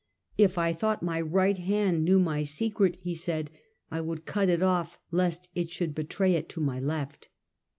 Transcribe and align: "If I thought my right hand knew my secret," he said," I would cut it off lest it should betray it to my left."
"If 0.49 0.57
I 0.57 0.73
thought 0.73 1.03
my 1.03 1.21
right 1.21 1.59
hand 1.59 2.03
knew 2.03 2.17
my 2.19 2.41
secret," 2.41 2.97
he 3.01 3.13
said," 3.13 3.51
I 3.91 4.01
would 4.01 4.25
cut 4.25 4.49
it 4.49 4.63
off 4.63 4.97
lest 5.11 5.47
it 5.53 5.69
should 5.69 5.93
betray 5.93 6.33
it 6.33 6.49
to 6.49 6.59
my 6.59 6.79
left." 6.79 7.29